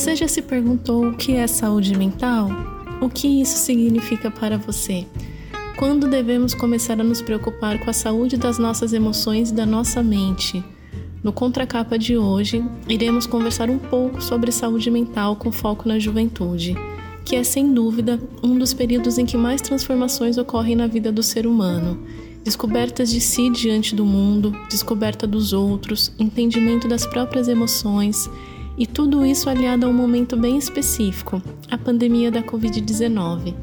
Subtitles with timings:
[0.00, 2.48] Você já se perguntou o que é saúde mental?
[3.02, 5.06] O que isso significa para você?
[5.76, 10.02] Quando devemos começar a nos preocupar com a saúde das nossas emoções e da nossa
[10.02, 10.64] mente?
[11.22, 16.74] No contracapa de hoje, iremos conversar um pouco sobre saúde mental com foco na juventude,
[17.22, 21.22] que é sem dúvida um dos períodos em que mais transformações ocorrem na vida do
[21.22, 22.02] ser humano.
[22.42, 28.30] Descobertas de si diante do mundo, descoberta dos outros, entendimento das próprias emoções
[28.80, 33.54] e tudo isso aliado a um momento bem específico, a pandemia da Covid-19.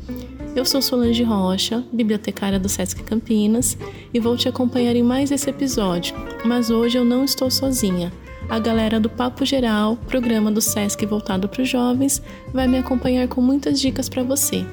[0.55, 3.75] Eu sou Solange Rocha, bibliotecária do Sesc Campinas,
[4.13, 8.13] e vou te acompanhar em mais esse episódio, mas hoje eu não estou sozinha.
[8.47, 12.21] A galera do Papo Geral, programa do Sesc voltado para os jovens,
[12.53, 14.63] vai me acompanhar com muitas dicas para você.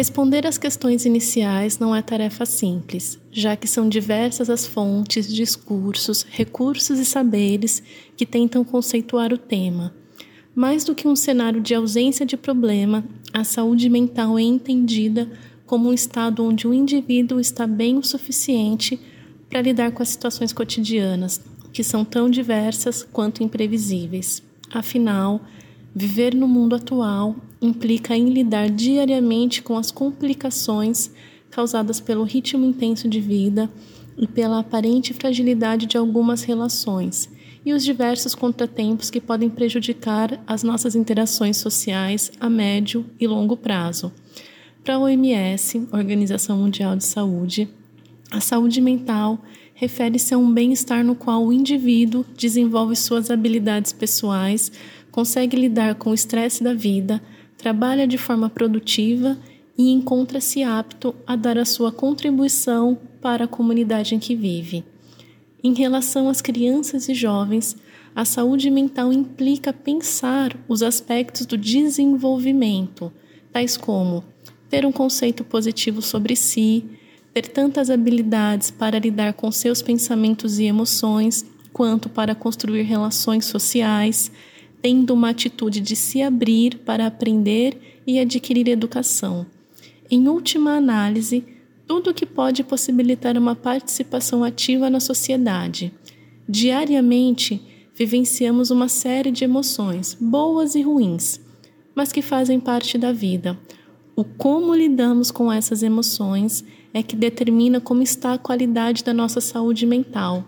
[0.00, 6.22] Responder às questões iniciais não é tarefa simples, já que são diversas as fontes, discursos,
[6.30, 7.82] recursos e saberes
[8.16, 9.94] que tentam conceituar o tema.
[10.54, 15.30] Mais do que um cenário de ausência de problema, a saúde mental é entendida
[15.66, 18.98] como um estado onde o indivíduo está bem o suficiente
[19.50, 21.42] para lidar com as situações cotidianas,
[21.74, 24.42] que são tão diversas quanto imprevisíveis.
[24.72, 25.42] Afinal,
[25.94, 31.10] viver no mundo atual implica em lidar diariamente com as complicações
[31.50, 33.70] causadas pelo ritmo intenso de vida
[34.16, 37.28] e pela aparente fragilidade de algumas relações
[37.64, 43.56] e os diversos contratempos que podem prejudicar as nossas interações sociais a médio e longo
[43.56, 44.12] prazo.
[44.82, 47.68] Para a OMS, Organização Mundial de Saúde,
[48.30, 49.38] a saúde mental
[49.74, 54.70] refere-se a um bem-estar no qual o indivíduo desenvolve suas habilidades pessoais,
[55.10, 57.22] consegue lidar com o estresse da vida,
[57.56, 59.38] trabalha de forma produtiva
[59.76, 64.84] e encontra-se apto a dar a sua contribuição para a comunidade em que vive.
[65.62, 67.76] Em relação às crianças e jovens,
[68.14, 73.12] a saúde mental implica pensar os aspectos do desenvolvimento,
[73.52, 74.24] tais como
[74.68, 76.84] ter um conceito positivo sobre si,
[77.34, 84.30] ter tantas habilidades para lidar com seus pensamentos e emoções, quanto para construir relações sociais,
[84.82, 89.46] tendo uma atitude de se abrir para aprender e adquirir educação.
[90.10, 91.44] Em última análise,
[91.86, 95.92] tudo o que pode possibilitar uma participação ativa na sociedade.
[96.48, 97.62] Diariamente,
[97.94, 101.40] vivenciamos uma série de emoções, boas e ruins,
[101.94, 103.58] mas que fazem parte da vida.
[104.16, 109.40] O como lidamos com essas emoções é que determina como está a qualidade da nossa
[109.40, 110.44] saúde mental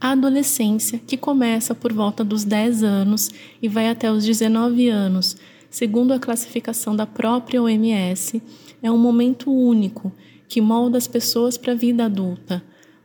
[0.00, 3.30] a adolescência, que começa por volta dos 10 anos
[3.60, 5.36] e vai até os 19 anos,
[5.68, 8.42] segundo a classificação da própria OMS,
[8.82, 10.10] é um momento único
[10.48, 12.62] que molda as pessoas para a vida adulta.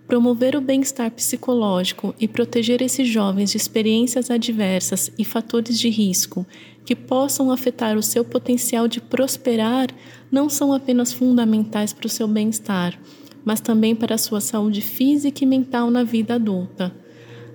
[0.08, 6.46] Promover o bem-estar psicológico e proteger esses jovens de experiências adversas e fatores de risco
[6.86, 9.88] que possam afetar o seu potencial de prosperar
[10.32, 12.98] não são apenas fundamentais para o seu bem-estar,
[13.46, 16.94] mas também para a sua saúde física e mental na vida adulta.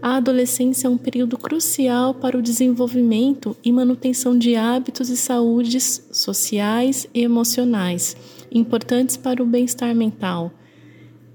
[0.00, 6.08] A adolescência é um período crucial para o desenvolvimento e manutenção de hábitos e saúdes
[6.10, 8.16] sociais e emocionais,
[8.50, 10.52] importantes para o bem-estar mental.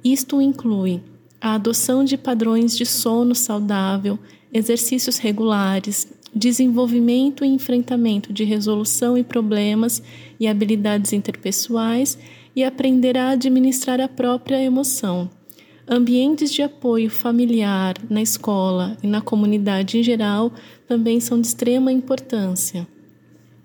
[0.03, 1.01] Isto inclui
[1.39, 4.17] a adoção de padrões de sono saudável,
[4.51, 10.01] exercícios regulares, desenvolvimento e enfrentamento de resolução e problemas
[10.39, 12.17] e habilidades interpessoais
[12.55, 15.29] e aprender a administrar a própria emoção.
[15.87, 20.51] Ambientes de apoio familiar, na escola e na comunidade em geral
[20.87, 22.87] também são de extrema importância.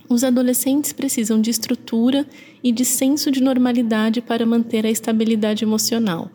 [0.06, 2.26] Os adolescentes precisam de estrutura
[2.64, 6.28] e de senso de normalidade para manter a estabilidade emocional,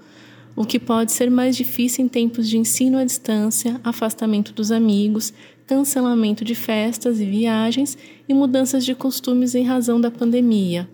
[0.55, 5.33] o que pode ser mais difícil em tempos de ensino à distância, afastamento dos amigos,
[5.67, 7.97] cancelamento de festas e viagens
[8.29, 10.89] e mudanças de costumes em razão da pandemia.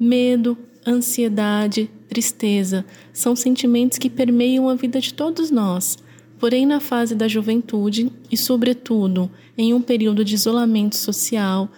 [0.00, 0.56] Medo,
[0.86, 5.98] ansiedade, tristeza são sentimentos que permeiam a vida de todos nós.
[6.38, 11.68] Porém, na fase da juventude e, sobretudo, em um período de isolamento social,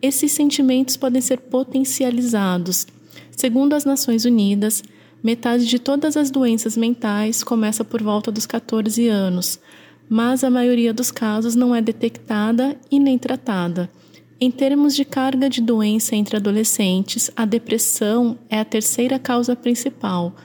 [0.00, 2.86] esses sentimentos podem ser potencializados.
[3.30, 4.82] Segundo as Nações Unidas,
[5.22, 9.60] metade de todas as doenças mentais começa por volta dos 14 anos,
[10.08, 13.90] mas a maioria dos casos não é detectada e nem tratada.
[14.38, 20.36] Em termos de carga de doença entre adolescentes, a depressão é a terceira causa principal.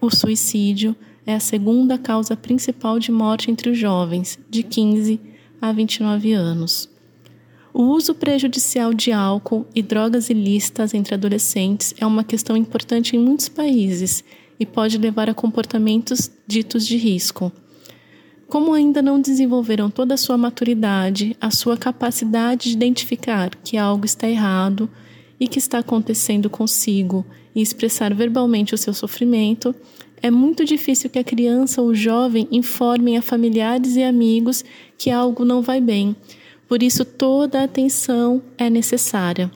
[0.00, 0.94] O suicídio
[1.26, 5.20] é a segunda causa principal de morte entre os jovens, de 15
[5.60, 6.88] a 29 anos.
[7.74, 13.18] O uso prejudicial de álcool e drogas ilícitas entre adolescentes é uma questão importante em
[13.18, 14.22] muitos países
[14.60, 17.50] e pode levar a comportamentos ditos de risco.
[18.50, 24.04] Como ainda não desenvolveram toda a sua maturidade, a sua capacidade de identificar que algo
[24.04, 24.90] está errado
[25.38, 27.24] e que está acontecendo consigo
[27.54, 29.72] e expressar verbalmente o seu sofrimento,
[30.20, 34.64] é muito difícil que a criança ou o jovem informem a familiares e amigos
[34.98, 36.16] que algo não vai bem.
[36.66, 39.48] Por isso, toda a atenção é necessária.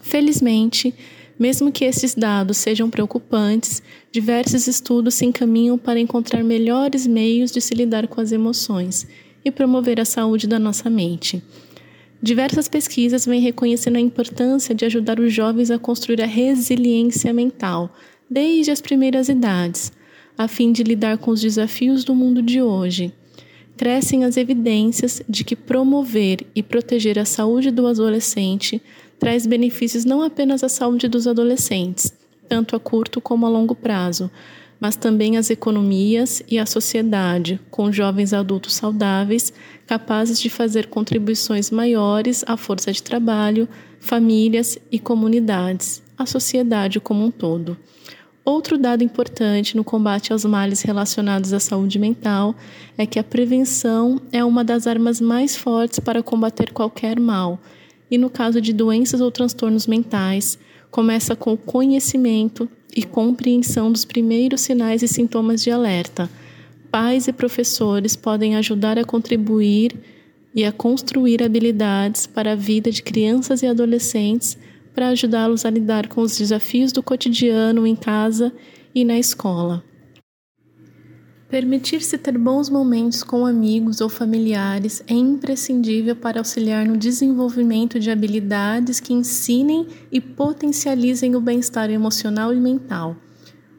[0.00, 0.92] Felizmente,
[1.38, 7.60] mesmo que esses dados sejam preocupantes, diversos estudos se encaminham para encontrar melhores meios de
[7.60, 9.06] se lidar com as emoções
[9.44, 11.42] e promover a saúde da nossa mente.
[12.20, 17.94] Diversas pesquisas vêm reconhecendo a importância de ajudar os jovens a construir a resiliência mental
[18.28, 19.92] desde as primeiras idades,
[20.36, 23.12] a fim de lidar com os desafios do mundo de hoje.
[23.76, 28.82] Crescem as evidências de que promover e proteger a saúde do adolescente
[29.18, 32.12] traz benefícios não apenas à saúde dos adolescentes,
[32.48, 34.30] tanto a curto como a longo prazo,
[34.80, 39.52] mas também às economias e à sociedade, com jovens adultos saudáveis,
[39.86, 43.68] capazes de fazer contribuições maiores à força de trabalho,
[43.98, 47.76] famílias e comunidades, à sociedade como um todo.
[48.44, 52.54] Outro dado importante no combate aos males relacionados à saúde mental
[52.96, 57.60] é que a prevenção é uma das armas mais fortes para combater qualquer mal
[58.10, 60.58] e no caso de doenças ou transtornos mentais,
[60.90, 66.28] começa com o conhecimento e compreensão dos primeiros sinais e sintomas de alerta.
[66.90, 69.94] Pais e professores podem ajudar a contribuir
[70.54, 74.56] e a construir habilidades para a vida de crianças e adolescentes
[74.94, 78.52] para ajudá-los a lidar com os desafios do cotidiano em casa
[78.94, 79.84] e na escola.
[81.48, 88.10] Permitir-se ter bons momentos com amigos ou familiares é imprescindível para auxiliar no desenvolvimento de
[88.10, 93.16] habilidades que ensinem e potencializem o bem-estar emocional e mental.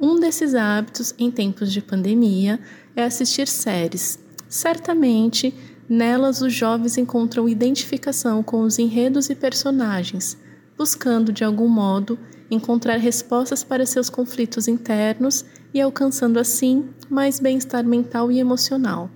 [0.02, 2.60] Um desses hábitos, em tempos de pandemia,
[2.96, 4.18] é assistir séries.
[4.48, 5.54] Certamente,
[5.88, 10.36] nelas os jovens encontram identificação com os enredos e personagens,
[10.76, 12.18] buscando, de algum modo,
[12.50, 19.10] encontrar respostas para seus conflitos internos e alcançando assim mais bem-estar mental e emocional.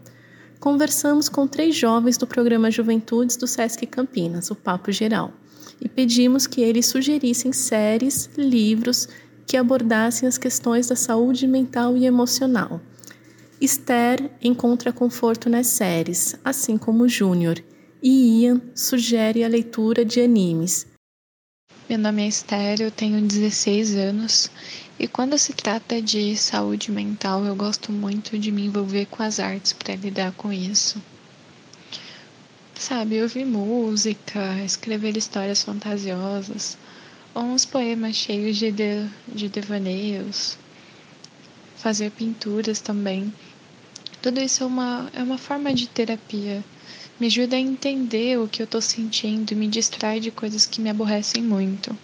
[0.59, 5.33] Conversamos com três jovens do programa Juventudes do SESC Campinas, o Papo Geral,
[5.81, 9.09] e pedimos que eles sugerissem séries, livros
[9.45, 12.79] que abordassem as questões da saúde mental e emocional.
[13.59, 17.61] Esther encontra conforto nas séries, assim como Júnior,
[18.01, 20.92] e Ian sugere a leitura de animes.
[21.89, 24.50] Meu nome é Esther, eu tenho 16 anos
[24.97, 29.38] e quando se trata de saúde mental, eu gosto muito de me envolver com as
[29.38, 31.03] artes para lidar com isso.
[32.74, 36.77] Sabe, ouvir música, escrever histórias fantasiosas,
[37.35, 40.57] ou uns poemas cheios de, de, de devaneios,
[41.75, 43.31] fazer pinturas também.
[44.21, 46.63] Tudo isso é uma, é uma forma de terapia
[47.23, 50.81] me ajuda a entender o que eu estou sentindo e me distrai de coisas que
[50.81, 51.97] me aborrecem muito.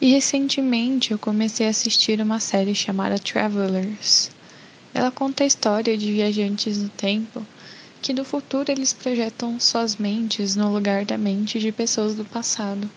[0.00, 4.30] E recentemente eu comecei a assistir uma série chamada Travelers.
[4.94, 7.46] Ela conta a história de viajantes no tempo
[8.00, 12.90] que no futuro eles projetam suas mentes no lugar da mente de pessoas do passado.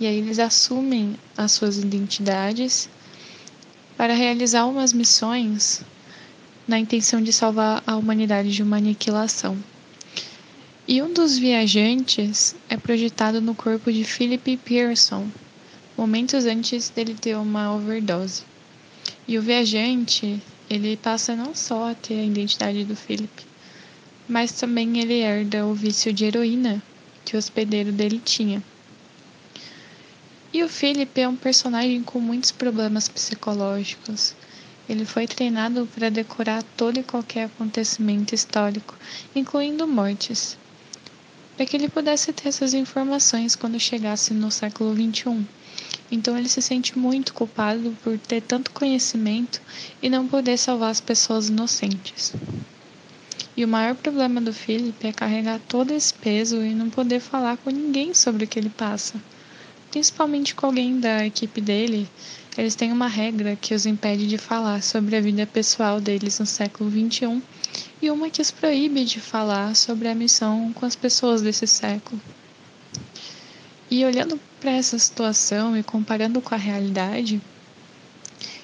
[0.00, 2.88] E aí eles assumem as suas identidades
[3.96, 5.80] para realizar umas missões
[6.66, 9.56] na intenção de salvar a humanidade de uma aniquilação.
[10.86, 15.28] E um dos viajantes é projetado no corpo de Philip Pearson,
[15.96, 18.42] momentos antes dele ter uma overdose.
[19.28, 23.44] E o viajante, ele passa não só a ter a identidade do Philip,
[24.28, 26.82] mas também ele herda o vício de heroína
[27.24, 28.60] que o hospedeiro dele tinha.
[30.52, 34.34] E o Philip é um personagem com muitos problemas psicológicos.
[34.88, 38.96] Ele foi treinado para decorar todo e qualquer acontecimento histórico,
[39.32, 40.60] incluindo mortes
[41.62, 45.46] para que ele pudesse ter essas informações quando chegasse no século XXI.
[46.10, 49.62] Então ele se sente muito culpado por ter tanto conhecimento
[50.02, 52.34] e não poder salvar as pessoas inocentes.
[53.56, 57.56] E o maior problema do Philip é carregar todo esse peso e não poder falar
[57.58, 59.14] com ninguém sobre o que ele passa.
[59.88, 62.08] Principalmente com alguém da equipe dele,
[62.58, 66.46] eles têm uma regra que os impede de falar sobre a vida pessoal deles no
[66.46, 67.40] século XXI
[68.00, 72.20] e uma que os proíbe de falar sobre a missão com as pessoas desse século.
[73.90, 77.40] E olhando para essa situação e comparando com a realidade,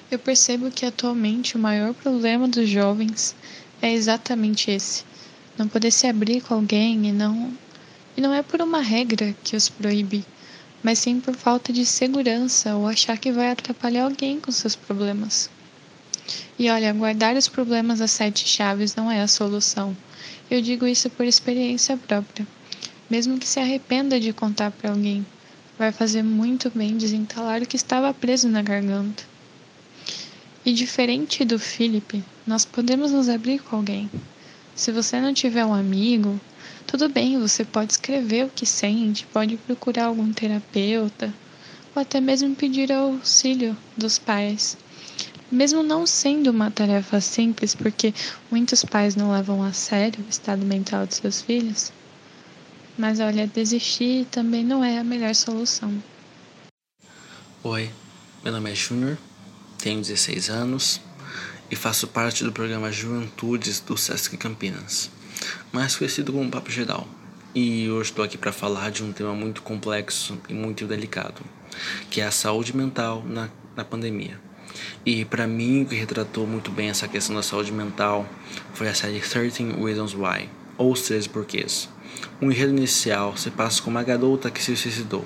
[0.09, 3.35] eu percebo que atualmente o maior problema dos jovens
[3.81, 5.03] é exatamente esse:
[5.57, 7.53] não poder se abrir com alguém e não
[8.17, 10.25] e não é por uma regra que os proíbe,
[10.81, 15.49] mas sim por falta de segurança ou achar que vai atrapalhar alguém com seus problemas.
[16.57, 19.95] E olha, guardar os problemas às sete chaves não é a solução.
[20.49, 22.45] Eu digo isso por experiência própria.
[23.09, 25.25] Mesmo que se arrependa de contar para alguém,
[25.77, 29.23] vai fazer muito bem desentalar o que estava preso na garganta.
[30.65, 34.09] E diferente do Felipe, nós podemos nos abrir com alguém.
[34.75, 36.39] Se você não tiver um amigo,
[36.85, 41.33] tudo bem, você pode escrever o que sente, pode procurar algum terapeuta,
[41.95, 44.77] ou até mesmo pedir auxílio dos pais.
[45.51, 48.13] Mesmo não sendo uma tarefa simples, porque
[48.51, 51.91] muitos pais não levam a sério o estado mental de seus filhos,
[52.95, 55.91] mas olha, desistir também não é a melhor solução.
[57.63, 57.89] Oi,
[58.43, 59.17] meu nome é Júnior,
[59.79, 61.01] tenho 16 anos
[61.71, 65.09] e faço parte do programa Juventudes do Sesc Campinas,
[65.71, 67.07] mais conhecido como Papo Geral.
[67.55, 71.41] E hoje estou aqui para falar de um tema muito complexo e muito delicado,
[72.11, 74.48] que é a saúde mental na, na pandemia.
[75.05, 78.27] E para mim, o que retratou muito bem essa questão da saúde mental
[78.73, 81.89] foi a série 13 Reasons Why, ou 13 Porquês.
[82.41, 85.25] Um enredo inicial se passa com uma garota que se suicidou.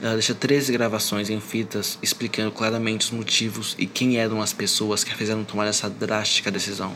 [0.00, 5.04] Ela deixa 13 gravações em fitas explicando claramente os motivos e quem eram as pessoas
[5.04, 6.92] que a fizeram tomar essa drástica decisão.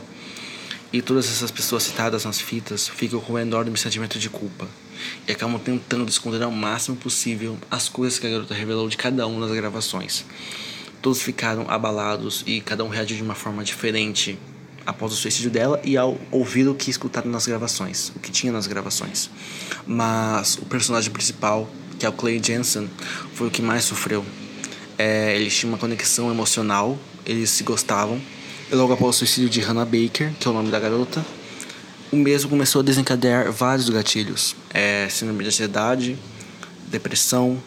[0.91, 4.67] E todas essas pessoas citadas nas fitas ficam com um enorme sentimento de culpa
[5.27, 9.27] e acabam tentando esconder ao máximo possível as coisas que a garota revelou de cada
[9.27, 10.25] uma das gravações.
[11.01, 14.37] Todos ficaram abalados e cada um reagiu de uma forma diferente
[14.85, 18.53] após o suicídio dela e ao ouvir o que escutaram nas gravações, o que tinha
[18.53, 19.29] nas gravações.
[19.85, 22.89] Mas o personagem principal, que é o Clay Jensen,
[23.33, 24.25] foi o que mais sofreu.
[24.97, 28.19] É, eles tinham uma conexão emocional, eles se gostavam.
[28.71, 31.23] E logo após o suicídio de Hannah Baker, que é o nome da garota,
[32.11, 36.17] o mesmo começou a desencadear vários gatilhos: é, síndrome de ansiedade,
[36.89, 37.61] depressão,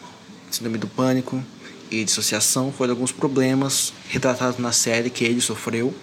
[0.49, 1.43] síndrome do pânico
[1.91, 5.93] e dissociação foram alguns problemas retratados na série que ele sofreu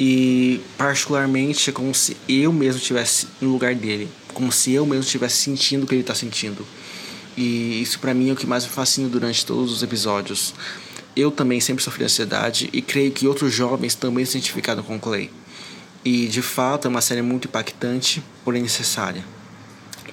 [0.00, 5.02] e particularmente é como se eu mesmo estivesse no lugar dele, como se eu mesmo
[5.02, 6.66] estivesse sentindo o que ele está sentindo.
[7.36, 10.54] E isso para mim é o que mais me fascina durante todos os episódios.
[11.14, 15.30] Eu também sempre sofri ansiedade e creio que outros jovens também se identificaram com Clay.
[16.02, 19.22] E de fato é uma série muito impactante, porém necessária.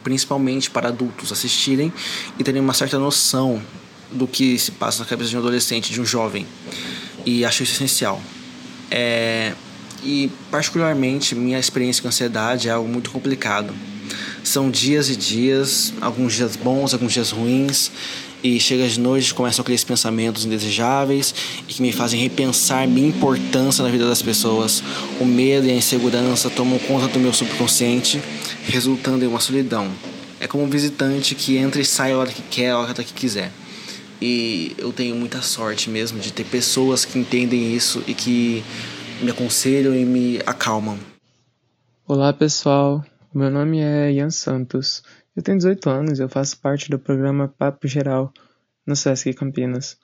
[0.03, 1.93] Principalmente para adultos assistirem
[2.37, 3.61] e terem uma certa noção
[4.11, 6.45] do que se passa na cabeça de um adolescente, de um jovem.
[7.25, 8.21] E acho isso essencial.
[8.89, 9.53] É,
[10.03, 13.73] e, particularmente, minha experiência com ansiedade é algo muito complicado.
[14.43, 17.91] São dias e dias, alguns dias bons, alguns dias ruins,
[18.43, 21.33] e chega de noite começam aqueles pensamentos indesejáveis
[21.67, 24.83] e que me fazem repensar minha importância na vida das pessoas.
[25.19, 28.21] O medo e a insegurança tomam conta do meu subconsciente,
[28.65, 29.89] resultando em uma solidão.
[30.39, 33.13] É como um visitante que entra e sai a hora que quer, a hora que
[33.13, 33.51] quiser.
[34.21, 38.63] E eu tenho muita sorte mesmo de ter pessoas que entendem isso e que
[39.21, 40.97] me aconselham e me acalmam.
[42.07, 45.03] Olá pessoal, meu nome é Ian Santos.
[45.35, 48.33] Eu tenho 18 anos e eu faço parte do programa Papo Geral
[48.85, 49.99] no Sesc Campinas.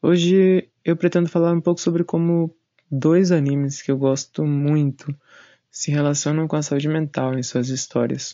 [0.00, 2.54] Hoje eu pretendo falar um pouco sobre como
[2.90, 5.14] dois animes que eu gosto muito
[5.70, 8.32] se relacionam com a saúde mental em suas histórias.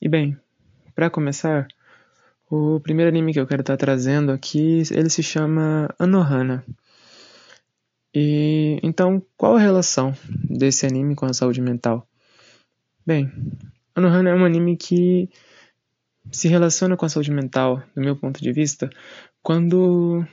[0.00, 0.36] E bem,
[0.94, 1.68] para começar,
[2.50, 6.64] o primeiro anime que eu quero estar trazendo aqui, ele se chama Anohana.
[8.14, 10.14] E então, qual a relação
[10.48, 12.08] desse anime com a saúde mental?
[13.04, 13.30] Bem,
[13.94, 15.28] Anohana é um anime que
[16.32, 18.90] se relaciona com a saúde mental, do meu ponto de vista,
[19.42, 20.24] quando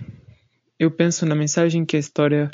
[0.79, 2.49] eu penso na mensagem que a história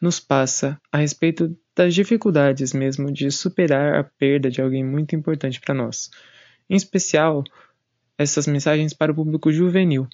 [0.00, 5.60] nos passa a respeito das dificuldades mesmo de superar a perda de alguém muito importante
[5.60, 6.10] para nós.
[6.68, 7.44] Em especial,
[8.22, 10.06] essas mensagens para o público juvenil,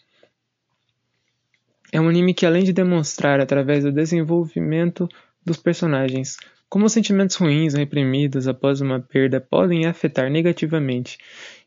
[1.92, 5.08] é um anime que, além de demonstrar através do desenvolvimento
[5.44, 6.36] dos personagens
[6.68, 11.18] como sentimentos ruins reprimidos após uma perda podem afetar negativamente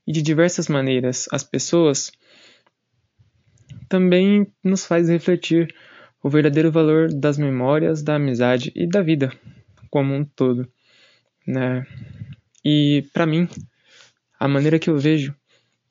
[0.07, 2.09] e de diversas maneiras as pessoas,
[3.89, 5.73] também nos faz refletir
[6.23, 9.29] o verdadeiro valor das memórias, da amizade e da vida
[9.89, 10.65] como um todo,
[11.45, 11.85] né?
[12.63, 13.47] E para mim,
[14.39, 15.35] a maneira que eu vejo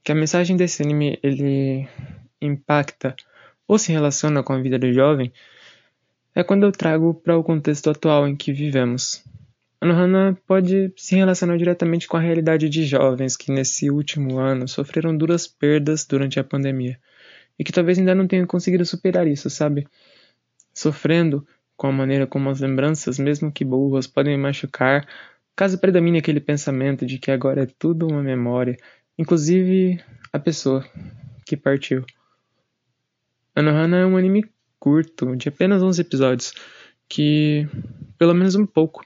[0.08, 1.86] que a mensagem desse anime ele
[2.40, 3.14] impacta
[3.66, 5.30] ou se relaciona com a vida do jovem
[6.34, 9.22] é quando eu trago para o contexto atual em que vivemos.
[9.78, 15.14] Anohana pode se relacionar diretamente com a realidade de jovens que nesse último ano sofreram
[15.14, 16.98] duras perdas durante a pandemia
[17.58, 19.86] e que talvez ainda não tenham conseguido superar isso, sabe?
[20.72, 21.46] Sofrendo
[21.76, 25.06] com a maneira como as lembranças, mesmo que boas, podem machucar,
[25.54, 28.78] caso predomine aquele pensamento de que agora é tudo uma memória,
[29.18, 30.00] inclusive
[30.32, 30.84] a pessoa
[31.44, 32.04] que partiu.
[33.54, 34.44] Anohana é um anime
[34.78, 36.52] curto, de apenas 11 episódios,
[37.08, 37.68] que
[38.18, 39.04] pelo menos um pouco,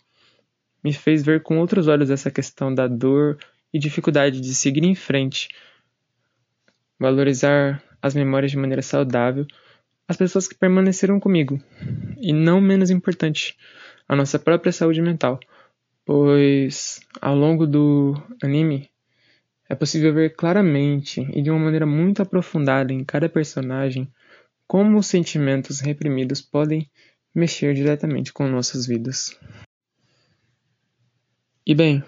[0.82, 3.38] me fez ver com outros olhos essa questão da dor
[3.72, 5.48] e dificuldade de seguir em frente,
[6.98, 9.46] valorizar as memórias de maneira saudável,
[10.08, 11.62] as pessoas que permaneceram comigo,
[12.20, 13.56] e não menos importante,
[14.08, 15.38] a nossa própria saúde mental,
[16.04, 18.90] pois ao longo do anime
[19.72, 24.06] é possível ver claramente e de uma maneira muito aprofundada em cada personagem
[24.66, 26.90] como os sentimentos reprimidos podem
[27.34, 29.34] mexer diretamente com nossas vidas.
[31.66, 32.04] E bem,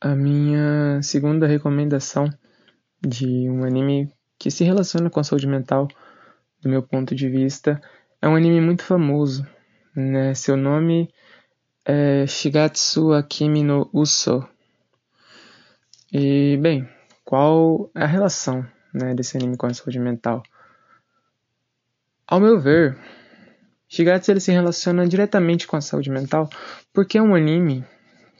[0.00, 2.30] a minha segunda recomendação
[3.04, 5.88] de um anime que se relaciona com a saúde mental,
[6.60, 7.82] do meu ponto de vista,
[8.20, 9.44] é um anime muito famoso.
[9.96, 10.32] Né?
[10.34, 11.12] Seu nome
[11.84, 14.48] é Shigatsu Akimi no Uso.
[16.12, 16.86] E, bem,
[17.24, 20.42] qual é a relação né, desse anime com a saúde mental?
[22.26, 22.98] Ao meu ver,
[23.88, 26.50] Shigatsu ele se relaciona diretamente com a saúde mental
[26.92, 27.82] porque é um anime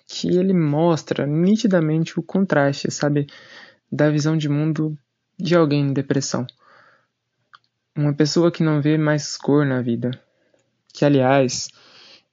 [0.06, 3.26] que ele mostra nitidamente o contraste, sabe,
[3.90, 4.94] da visão de mundo
[5.38, 6.46] de alguém em depressão.
[7.96, 10.10] Uma pessoa que não vê mais cor na vida.
[10.92, 11.68] Que, aliás,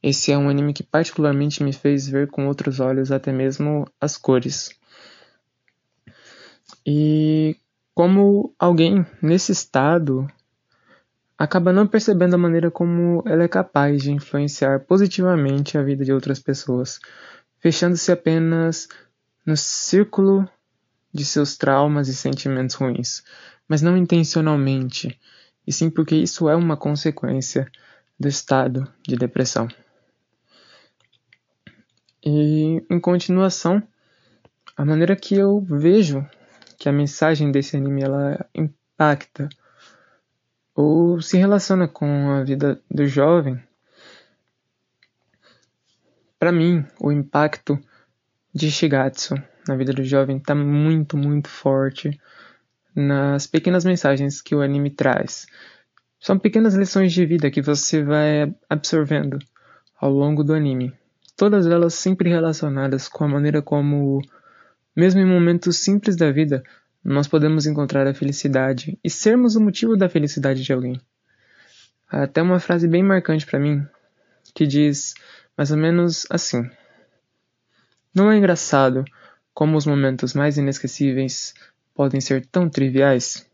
[0.03, 4.17] esse é um anime que particularmente me fez ver com outros olhos até mesmo as
[4.17, 4.78] cores.
[6.85, 7.55] E
[7.93, 10.27] como alguém nesse estado
[11.37, 16.11] acaba não percebendo a maneira como ela é capaz de influenciar positivamente a vida de
[16.11, 16.99] outras pessoas,
[17.59, 18.87] fechando-se apenas
[19.45, 20.47] no círculo
[21.13, 23.23] de seus traumas e sentimentos ruins,
[23.67, 25.19] mas não intencionalmente,
[25.65, 27.71] e sim porque isso é uma consequência
[28.19, 29.67] do estado de depressão.
[32.23, 33.81] E em continuação,
[34.75, 36.27] a maneira que eu vejo
[36.79, 39.47] que a mensagem desse anime ela impacta
[40.73, 43.61] ou se relaciona com a vida do jovem
[46.39, 47.77] para mim, o impacto
[48.55, 49.35] de Shigatsu
[49.67, 52.17] na vida do jovem está muito, muito forte
[52.95, 55.45] nas pequenas mensagens que o anime traz.
[56.17, 59.37] São pequenas lições de vida que você vai absorvendo
[59.99, 60.93] ao longo do anime.
[61.35, 64.21] Todas elas sempre relacionadas com a maneira como,
[64.99, 66.61] mesmo em momentos simples da vida,
[67.01, 70.99] nós podemos encontrar a felicidade e sermos o motivo da felicidade de alguém.
[72.11, 73.87] Há até uma frase bem marcante para mim
[74.53, 75.13] que diz:
[75.57, 76.69] mais ou menos assim.
[78.13, 79.05] Não é engraçado
[79.53, 81.53] como os momentos mais inesquecíveis
[81.93, 83.47] podem ser tão triviais?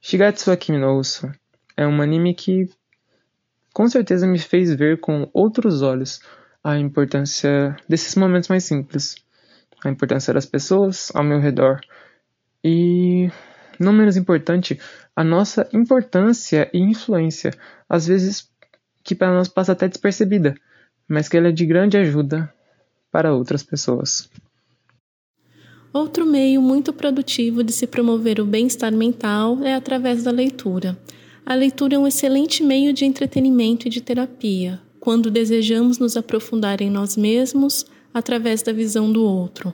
[0.00, 1.30] Shigatsu Akimi no Uso
[1.76, 2.70] é um anime que
[3.74, 6.18] com certeza me fez ver com outros olhos
[6.68, 9.16] a importância desses momentos mais simples,
[9.82, 11.80] a importância das pessoas ao meu redor
[12.62, 13.30] e,
[13.80, 14.78] não menos importante,
[15.16, 17.52] a nossa importância e influência,
[17.88, 18.50] às vezes
[19.02, 20.54] que para nós passa até despercebida,
[21.08, 22.52] mas que ela é de grande ajuda
[23.10, 24.28] para outras pessoas.
[25.90, 30.98] Outro meio muito produtivo de se promover o bem-estar mental é através da leitura.
[31.46, 36.80] A leitura é um excelente meio de entretenimento e de terapia, quando desejamos nos aprofundar
[36.80, 39.72] em nós mesmos através da visão do outro.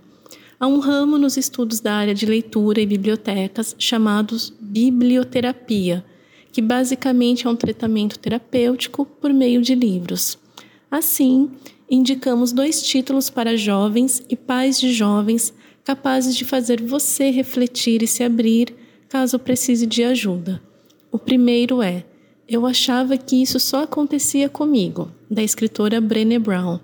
[0.58, 6.04] Há um ramo nos estudos da área de leitura e bibliotecas chamados biblioterapia,
[6.52, 10.38] que basicamente é um tratamento terapêutico por meio de livros.
[10.90, 11.50] Assim,
[11.90, 15.52] indicamos dois títulos para jovens e pais de jovens
[15.84, 18.74] capazes de fazer você refletir e se abrir
[19.08, 20.62] caso precise de ajuda.
[21.10, 22.04] O primeiro é
[22.48, 26.78] Eu achava que isso só acontecia comigo, da escritora Brené Brown.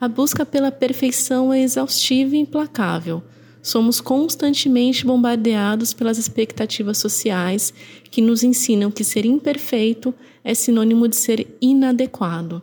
[0.00, 3.22] A busca pela perfeição é exaustiva e implacável
[3.68, 7.72] somos constantemente bombardeados pelas expectativas sociais
[8.10, 12.62] que nos ensinam que ser imperfeito é sinônimo de ser inadequado.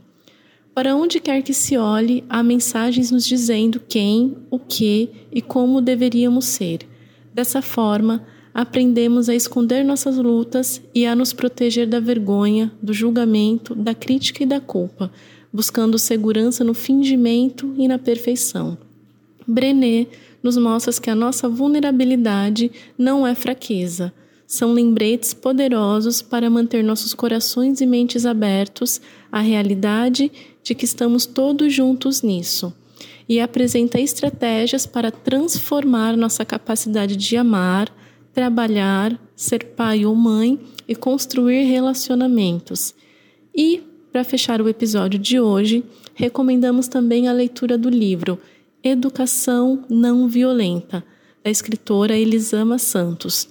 [0.74, 5.80] Para onde quer que se olhe, há mensagens nos dizendo quem, o que e como
[5.80, 6.80] deveríamos ser.
[7.34, 13.76] Dessa forma, aprendemos a esconder nossas lutas e a nos proteger da vergonha, do julgamento,
[13.76, 15.12] da crítica e da culpa,
[15.52, 18.78] buscando segurança no fingimento e na perfeição.
[19.46, 20.08] Brené
[20.42, 24.14] nos mostra que a nossa vulnerabilidade não é fraqueza.
[24.48, 30.32] São lembretes poderosos para manter nossos corações e mentes abertos à realidade
[30.64, 32.74] de que estamos todos juntos nisso.
[33.28, 37.92] E apresenta estratégias para transformar nossa capacidade de amar,
[38.36, 42.94] trabalhar, ser pai ou mãe e construir relacionamentos.
[43.56, 48.38] E, para fechar o episódio de hoje, recomendamos também a leitura do livro
[48.84, 51.02] Educação Não Violenta,
[51.42, 53.48] da escritora Elisama Santos.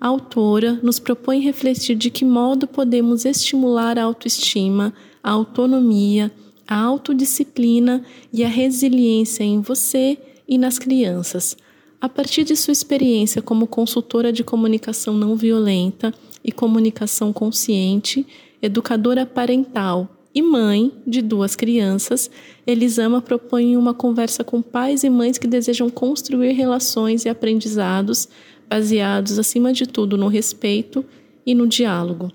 [0.00, 6.32] A autora nos propõe refletir de que modo podemos estimular a autoestima, a autonomia,
[6.66, 10.16] a autodisciplina e a resiliência em você
[10.48, 11.54] e nas crianças.
[12.02, 16.12] A partir de sua experiência como consultora de comunicação não violenta
[16.42, 18.26] e comunicação consciente,
[18.60, 22.28] educadora parental e mãe de duas crianças,
[22.66, 28.28] Elisama propõe uma conversa com pais e mães que desejam construir relações e aprendizados
[28.68, 31.04] baseados, acima de tudo, no respeito
[31.46, 32.32] e no diálogo.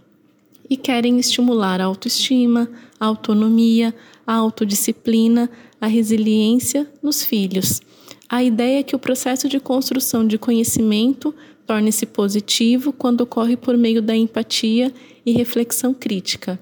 [0.70, 3.94] E querem estimular a autoestima, a autonomia,
[4.26, 5.50] a autodisciplina,
[5.82, 7.82] a resiliência nos filhos.
[8.30, 11.34] A ideia é que o processo de construção de conhecimento
[11.66, 14.94] torne-se positivo quando ocorre por meio da empatia
[15.26, 16.60] e reflexão crítica.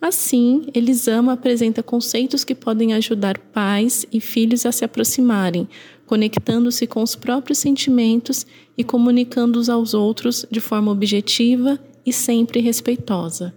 [0.00, 5.68] Assim, Elisama apresenta conceitos que podem ajudar pais e filhos a se aproximarem,
[6.06, 8.46] conectando-se com os próprios sentimentos
[8.78, 13.52] e comunicando-os aos outros de forma objetiva e sempre respeitosa.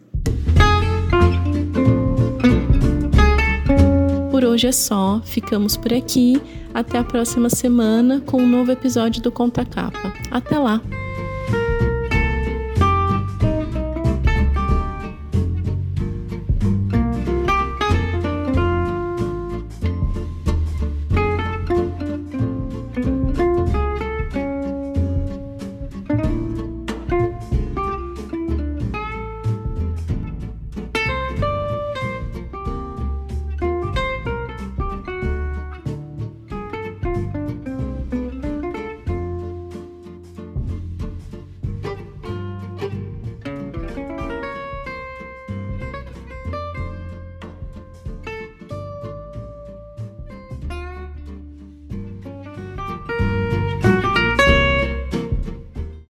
[4.31, 6.39] Por hoje é só, ficamos por aqui.
[6.75, 10.13] Até a próxima semana com um novo episódio do Conta Capa.
[10.29, 10.81] Até lá!